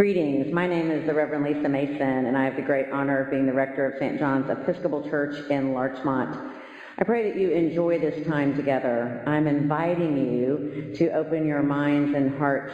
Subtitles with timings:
[0.00, 0.50] Greetings.
[0.50, 3.44] My name is the Reverend Lisa Mason, and I have the great honor of being
[3.44, 4.18] the rector of St.
[4.18, 6.54] John's Episcopal Church in Larchmont.
[6.96, 9.22] I pray that you enjoy this time together.
[9.26, 12.72] I'm inviting you to open your minds and hearts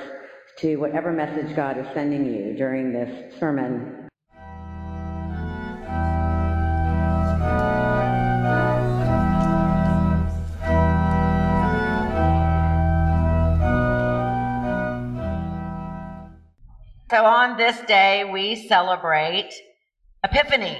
[0.58, 4.05] to whatever message God is sending you during this sermon
[17.16, 19.50] So on this day, we celebrate
[20.22, 20.78] Epiphany.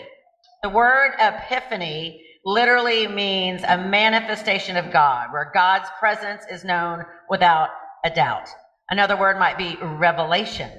[0.62, 7.70] The word Epiphany literally means a manifestation of God, where God's presence is known without
[8.04, 8.50] a doubt.
[8.90, 10.70] Another word might be revelation,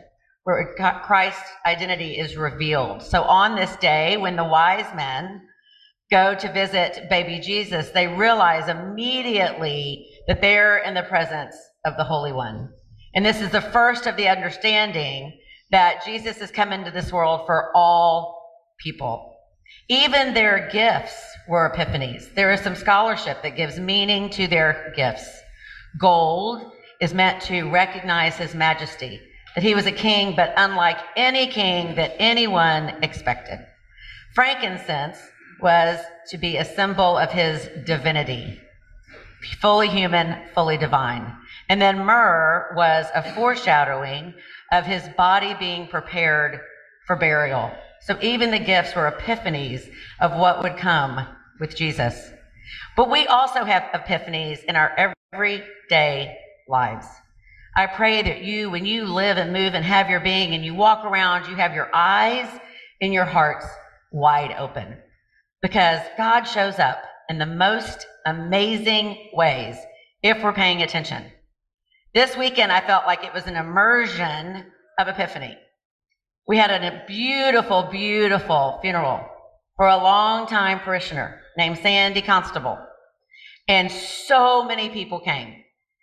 [0.44, 3.02] where Christ's identity is revealed.
[3.02, 5.42] So on this day, when the wise men
[6.12, 12.04] go to visit baby Jesus, they realize immediately that they're in the presence of the
[12.04, 12.70] Holy One.
[13.16, 15.40] And this is the first of the understanding
[15.72, 18.42] that Jesus has come into this world for all
[18.80, 19.34] people.
[19.90, 21.16] Even their gifts
[21.48, 22.34] were epiphanies.
[22.36, 25.30] There is some scholarship that gives meaning to their gifts.
[26.00, 29.20] Gold is meant to recognize his majesty,
[29.56, 33.60] that he was a king, but unlike any king that anyone expected.
[34.34, 35.18] Frankincense
[35.62, 38.60] was to be a symbol of his divinity,
[39.62, 41.34] fully human, fully divine.
[41.70, 44.34] And then myrrh was a foreshadowing
[44.72, 46.60] of his body being prepared
[47.06, 47.72] for burial.
[48.02, 51.26] So even the gifts were epiphanies of what would come
[51.60, 52.32] with Jesus.
[52.96, 57.08] But we also have epiphanies in our everyday lives.
[57.76, 60.74] I pray that you, when you live and move and have your being and you
[60.74, 62.50] walk around, you have your eyes
[63.02, 63.66] and your hearts
[64.12, 64.98] wide open
[65.62, 69.76] because God shows up in the most amazing ways
[70.24, 71.24] if we're paying attention.
[72.18, 74.66] This weekend, I felt like it was an immersion
[74.98, 75.56] of Epiphany.
[76.48, 79.24] We had a beautiful, beautiful funeral
[79.76, 82.80] for a long-time parishioner named Sandy Constable.
[83.68, 85.62] And so many people came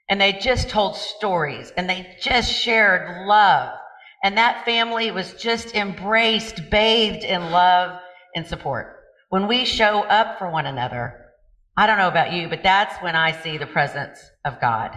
[0.09, 3.77] and they just told stories and they just shared love.
[4.23, 7.99] And that family was just embraced, bathed in love
[8.37, 9.01] and support.
[9.31, 11.33] When we show up for one another,
[11.77, 14.97] I don't know about you, but that's when I see the presence of God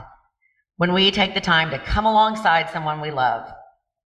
[0.77, 3.51] when we take the time to come alongside someone we love,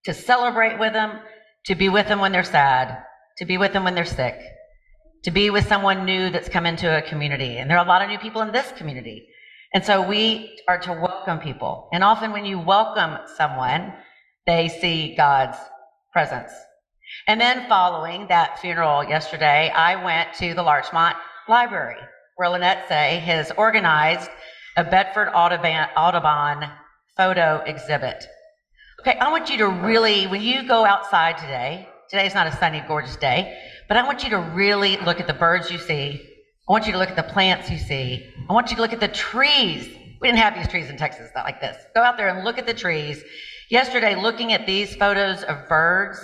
[0.05, 1.19] to celebrate with them,
[1.65, 3.03] to be with them when they're sad,
[3.39, 4.39] to be with them when they're sick,
[5.25, 7.57] to be with someone new that's come into a community.
[7.57, 9.27] And there are a lot of new people in this community.
[9.75, 11.89] And so we are to welcome people.
[11.93, 13.93] And often when you welcome someone,
[14.47, 15.59] they see God's
[16.13, 16.53] presence.
[17.27, 21.17] And then following that funeral yesterday, I went to the Larchmont
[21.49, 22.01] Library,
[22.37, 24.31] where Lynette Say has organized
[24.79, 26.71] a Bedford Audubon, Audubon
[27.17, 28.25] photo exhibit.
[29.01, 32.81] Okay, I want you to really, when you go outside today, today's not a sunny,
[32.87, 36.25] gorgeous day, but I want you to really look at the birds you see.
[36.69, 38.33] I want you to look at the plants you see.
[38.49, 39.89] I want you to look at the trees.
[40.21, 41.77] We didn't have these trees in Texas, not like this.
[41.97, 43.21] Go out there and look at the trees.
[43.71, 46.21] Yesterday, looking at these photos of birds,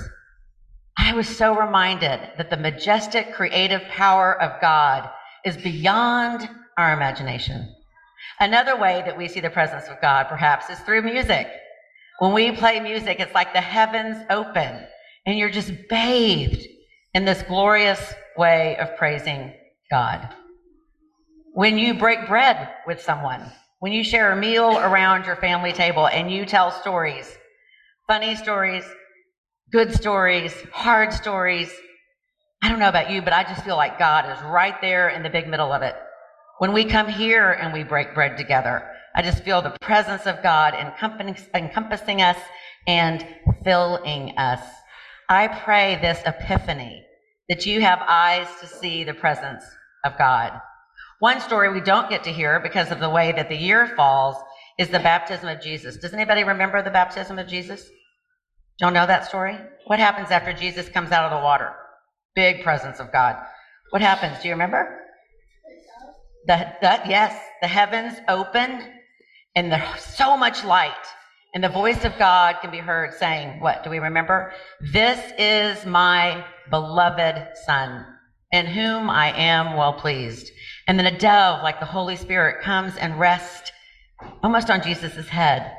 [0.97, 5.11] I was so reminded that the majestic creative power of God
[5.45, 6.49] is beyond
[6.79, 7.75] our imagination.
[8.41, 11.49] Another way that we see the presence of God, perhaps, is through music.
[12.19, 14.87] When we play music, it's like the heavens open
[15.27, 16.67] and you're just bathed
[17.15, 19.53] in this glorious way of praising
[19.91, 20.29] God.
[21.53, 26.09] When you break bread with someone, when you share a meal around your family table
[26.09, 27.31] and you tell stories,
[28.07, 28.85] funny stories,
[29.71, 31.71] good stories, hard stories.
[32.63, 35.23] I don't know about you, but I just feel like God is right there in
[35.23, 35.95] the big middle of it.
[36.59, 40.43] When we come here and we break bread together, I just feel the presence of
[40.43, 42.39] God encompassing us
[42.87, 43.27] and
[43.65, 44.61] filling us.
[45.29, 47.05] I pray this epiphany
[47.49, 49.65] that you have eyes to see the presence
[50.05, 50.53] of God.
[51.19, 54.37] One story we don't get to hear because of the way that the year falls
[54.79, 55.97] is the baptism of Jesus.
[55.97, 57.89] Does anybody remember the baptism of Jesus?
[58.79, 59.59] Don't know that story?
[59.87, 61.73] What happens after Jesus comes out of the water?
[62.35, 63.37] Big presence of God.
[63.91, 64.41] What happens?
[64.41, 65.01] Do you remember?
[66.47, 68.83] The, the, yes, the heavens open
[69.57, 70.93] and there's so much light.
[71.55, 74.53] And the voice of God can be heard saying, what do we remember?
[74.81, 78.05] This is my beloved son
[78.51, 80.51] in whom I am well pleased.
[80.89, 83.71] And then a dove like the Holy Spirit comes and rests
[84.43, 85.73] almost on Jesus' head.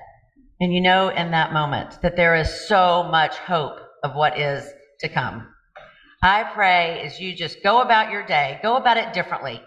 [0.61, 4.65] And you know in that moment that there is so much hope of what is
[5.01, 5.47] to come.
[6.23, 9.61] I pray as you just go about your day, go about it differently.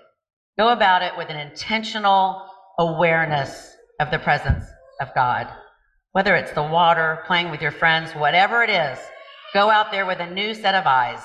[0.59, 2.45] Go about it with an intentional
[2.79, 4.65] awareness of the presence
[5.01, 5.49] of God.
[6.13, 8.99] whether it's the water, playing with your friends, whatever it is,
[9.55, 11.21] go out there with a new set of eyes.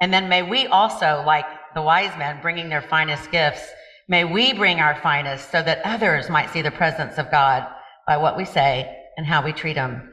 [0.00, 3.66] And then may we also, like the wise men bringing their finest gifts,
[4.08, 7.66] may we bring our finest so that others might see the presence of God
[8.06, 10.12] by what we say and how we treat them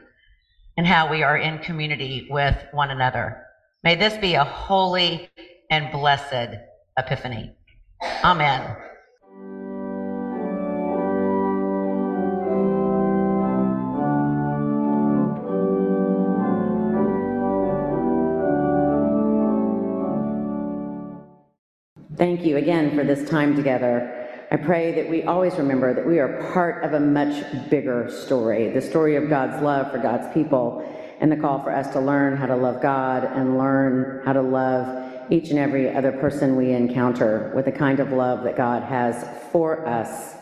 [0.76, 3.42] and how we are in community with one another.
[3.82, 5.28] May this be a holy
[5.70, 6.56] and blessed
[6.98, 7.54] epiphany.
[8.02, 8.76] Amen.
[22.16, 24.16] Thank you again for this time together.
[24.50, 28.68] I pray that we always remember that we are part of a much bigger story,
[28.70, 30.84] the story of God's love for God's people,
[31.20, 34.42] and the call for us to learn how to love God and learn how to
[34.42, 38.82] love each and every other person we encounter with the kind of love that God
[38.82, 40.34] has for us.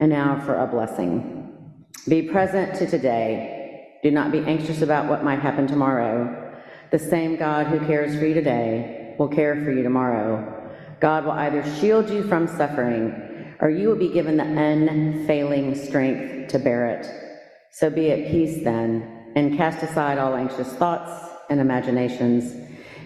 [0.00, 1.86] And now for a blessing.
[2.08, 3.98] Be present to today.
[4.02, 6.60] Do not be anxious about what might happen tomorrow.
[6.90, 10.70] The same God who cares for you today will care for you tomorrow.
[11.00, 16.48] God will either shield you from suffering or you will be given the unfailing strength
[16.48, 17.06] to bear it.
[17.70, 22.54] So be at peace then and cast aside all anxious thoughts and imaginations.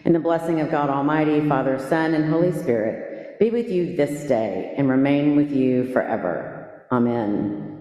[0.07, 4.29] And the blessing of God Almighty, Father, Son, and Holy Spirit be with you this
[4.29, 6.87] day and remain with you forever.
[6.93, 7.76] Amen.